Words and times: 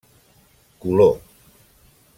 Color: 0.79 1.21